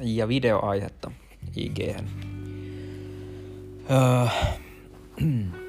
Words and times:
ja 0.00 0.28
videoaihetta 0.28 1.10
ig 1.56 1.78
öö, 3.90 4.26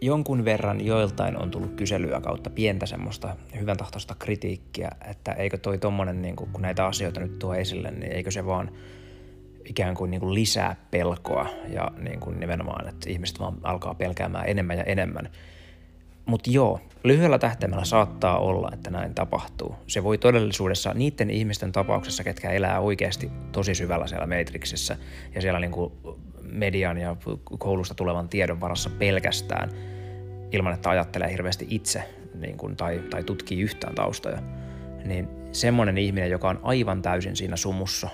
jonkun 0.00 0.44
verran 0.44 0.86
joiltain 0.86 1.42
on 1.42 1.50
tullut 1.50 1.74
kyselyä 1.74 2.20
kautta 2.20 2.50
pientä 2.50 2.86
semmoista 2.86 3.36
hyvän 3.60 3.76
tahtoista 3.76 4.14
kritiikkiä, 4.18 4.90
että 5.10 5.32
eikö 5.32 5.58
toi 5.58 5.78
tommonen, 5.78 6.22
niin 6.22 6.36
kun 6.36 6.48
näitä 6.58 6.86
asioita 6.86 7.20
nyt 7.20 7.38
tuo 7.38 7.54
esille, 7.54 7.90
niin 7.90 8.12
eikö 8.12 8.30
se 8.30 8.46
vaan 8.46 8.70
ikään 9.64 9.94
kuin, 9.94 10.10
niin 10.10 10.20
kuin 10.20 10.34
lisää 10.34 10.76
pelkoa 10.90 11.48
ja 11.68 11.90
niin 11.98 12.20
kuin 12.20 12.40
nimenomaan, 12.40 12.88
että 12.88 13.10
ihmiset 13.10 13.40
vaan 13.40 13.54
alkaa 13.62 13.94
pelkäämään 13.94 14.48
enemmän 14.48 14.78
ja 14.78 14.84
enemmän. 14.84 15.28
Mutta 16.26 16.50
joo, 16.50 16.80
lyhyellä 17.04 17.38
tähtäimellä 17.38 17.84
saattaa 17.84 18.38
olla, 18.38 18.70
että 18.74 18.90
näin 18.90 19.14
tapahtuu. 19.14 19.74
Se 19.86 20.04
voi 20.04 20.18
todellisuudessa 20.18 20.94
niiden 20.94 21.30
ihmisten 21.30 21.72
tapauksessa, 21.72 22.24
ketkä 22.24 22.50
elää 22.50 22.80
oikeasti 22.80 23.30
tosi 23.52 23.74
syvällä 23.74 24.06
siellä 24.06 24.26
Matrixissa 24.26 24.96
ja 25.34 25.40
siellä 25.40 25.60
niin 25.60 25.70
kuin 25.70 25.92
median 26.42 26.98
ja 26.98 27.16
koulusta 27.58 27.94
tulevan 27.94 28.28
tiedon 28.28 28.60
varassa 28.60 28.90
pelkästään 28.90 29.70
ilman, 30.52 30.74
että 30.74 30.90
ajattelee 30.90 31.32
hirveästi 31.32 31.66
itse 31.70 32.02
niin 32.34 32.56
kuin, 32.56 32.76
tai, 32.76 33.02
tai 33.10 33.24
tutkii 33.24 33.60
yhtään 33.60 33.94
taustoja, 33.94 34.38
niin 35.04 35.28
semmoinen 35.52 35.98
ihminen, 35.98 36.30
joka 36.30 36.48
on 36.48 36.60
aivan 36.62 37.02
täysin 37.02 37.36
siinä 37.36 37.56
sumussa 37.56 38.08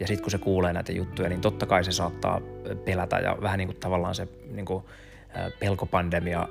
ja 0.00 0.06
sitten 0.06 0.22
kun 0.22 0.30
se 0.30 0.38
kuulee 0.38 0.72
näitä 0.72 0.92
juttuja, 0.92 1.28
niin 1.28 1.40
totta 1.40 1.66
kai 1.66 1.84
se 1.84 1.92
saattaa 1.92 2.40
pelätä 2.84 3.18
ja 3.18 3.36
vähän 3.42 3.58
niin 3.58 3.68
kuin 3.68 3.80
tavallaan 3.80 4.14
se 4.14 4.28
niin 4.50 4.66
kuin 4.66 4.84
pelkopandemia 5.60 6.48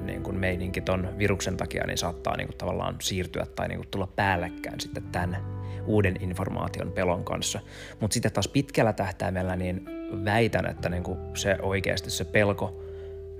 niin 0.00 0.22
kuin 0.22 0.36
meininki 0.36 0.80
ton 0.80 1.08
viruksen 1.18 1.56
takia, 1.56 1.86
niin 1.86 1.98
saattaa 1.98 2.36
niin 2.36 2.46
kuin 2.46 2.56
tavallaan 2.56 2.96
siirtyä 3.00 3.46
tai 3.56 3.68
niin 3.68 3.78
kuin 3.78 3.88
tulla 3.90 4.08
päällekkäin 4.16 4.80
sitten 4.80 5.02
tämän 5.02 5.36
uuden 5.86 6.16
informaation 6.20 6.92
pelon 6.92 7.24
kanssa. 7.24 7.60
Mutta 8.00 8.14
sitten 8.14 8.32
taas 8.32 8.48
pitkällä 8.48 8.92
tähtäimellä 8.92 9.56
niin 9.56 9.86
väitän, 10.24 10.66
että 10.66 10.88
niin 10.88 11.02
kuin 11.02 11.18
se 11.34 11.58
oikeasti 11.62 12.10
se 12.10 12.24
pelko, 12.24 12.82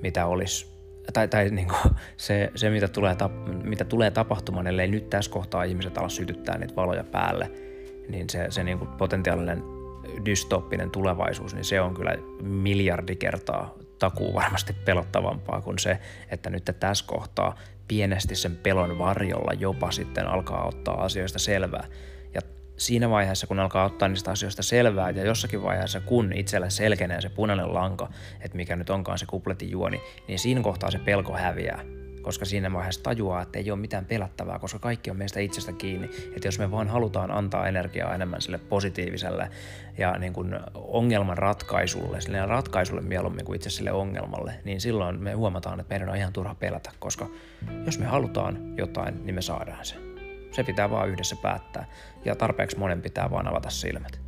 mitä 0.02 0.26
olisi 0.26 0.66
tai, 1.12 1.28
tai 1.28 1.50
niin 1.50 1.68
kuin 1.68 1.94
se, 2.16 2.50
se 2.54 2.70
mitä, 2.70 2.88
tulee, 2.88 3.16
mitä 3.64 3.84
tulee 3.84 4.10
tapahtumaan, 4.10 4.66
ellei 4.66 4.88
nyt 4.88 5.10
tässä 5.10 5.30
kohtaa 5.30 5.64
ihmiset 5.64 5.98
ala 5.98 6.08
sytyttää 6.08 6.58
niitä 6.58 6.77
valoja 6.77 7.04
päälle, 7.04 7.50
niin 8.08 8.30
se, 8.30 8.46
se 8.50 8.64
niin 8.64 8.78
kuin 8.78 8.90
potentiaalinen 8.90 9.62
dystoppinen 10.24 10.90
tulevaisuus, 10.90 11.54
niin 11.54 11.64
se 11.64 11.80
on 11.80 11.94
kyllä 11.94 12.16
miljardi 12.42 13.16
kertaa 13.16 13.74
takuu 14.05 14.34
varmasti 14.34 14.72
pelottavampaa 14.72 15.60
kuin 15.60 15.78
se, 15.78 15.98
että 16.30 16.50
nyt 16.50 16.70
tässä 16.80 17.05
kohtaa 17.06 17.56
pienesti 17.88 18.34
sen 18.34 18.56
pelon 18.56 18.98
varjolla 18.98 19.52
jopa 19.52 19.91
sitten 19.91 20.27
alkaa 20.27 20.66
ottaa 20.66 21.05
asioista 21.05 21.38
selvää. 21.38 21.86
Ja 22.34 22.41
siinä 22.77 23.11
vaiheessa, 23.11 23.46
kun 23.46 23.61
alkaa 23.61 23.84
ottaa 23.84 24.08
niistä 24.08 24.30
asioista 24.30 24.62
selvää 24.62 25.11
ja 25.11 25.24
jossakin 25.24 25.62
vaiheessa, 25.62 26.00
kun 26.00 26.33
itsellä 26.33 26.70
selkenee 26.70 27.20
se 27.20 27.28
punainen 27.28 27.74
lanka, 27.74 28.08
että 28.41 28.56
mikä 28.56 28.77
nyt 28.77 28.91
onkaan 28.91 29.19
se 29.19 29.27
kupletin 29.27 29.70
juoni, 29.70 30.00
niin 30.28 30.39
siinä 30.39 30.61
kohtaa 30.61 30.91
se 30.91 30.98
pelko 30.98 31.36
häviää 31.36 32.03
koska 32.25 32.44
siinä 32.44 32.72
vaiheessa 32.72 33.03
tajuaa, 33.03 33.42
että 33.42 33.58
ei 33.58 33.70
ole 33.70 33.80
mitään 33.80 34.05
pelättävää, 34.05 34.58
koska 34.58 34.78
kaikki 34.78 35.11
on 35.11 35.17
meistä 35.17 35.41
itsestä 35.41 35.72
kiinni. 35.72 36.11
Että 36.36 36.48
jos 36.48 36.58
me 36.58 36.70
vaan 36.70 36.89
halutaan 36.89 37.30
antaa 37.30 37.69
energiaa 37.69 38.14
enemmän 38.14 38.41
sille 38.41 38.58
positiiviselle 38.58 39.50
ja 39.98 40.19
niin 40.19 40.33
kuin 40.33 40.61
ongelman 40.75 41.39
ratkaisulle, 41.39 42.20
sille 42.20 42.47
ratkaisulle 42.47 43.02
mieluummin 43.02 43.45
kuin 43.45 43.56
itse 43.56 43.70
sille 43.70 43.92
ongelmalle, 43.92 44.55
niin 44.64 44.80
silloin 44.80 45.22
me 45.22 45.33
huomataan, 45.33 45.80
että 45.80 45.95
meidän 45.95 46.08
on 46.08 46.17
ihan 46.17 46.33
turha 46.33 46.55
pelätä, 46.55 46.91
koska 46.98 47.27
jos 47.86 47.98
me 47.98 48.06
halutaan 48.06 48.77
jotain, 48.77 49.27
niin 49.27 49.34
me 49.34 49.42
saadaan 49.42 49.84
se. 49.84 49.97
Se 50.52 50.64
pitää 50.64 50.91
vaan 50.91 51.08
yhdessä 51.08 51.36
päättää 51.42 51.86
ja 52.25 52.36
tarpeeksi 52.36 52.78
monen 52.78 53.02
pitää 53.02 53.30
vaan 53.30 53.48
avata 53.48 53.70
silmät. 53.70 54.23